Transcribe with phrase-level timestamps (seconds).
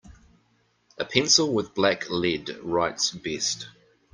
[0.97, 3.67] A pencil with black lead writes best.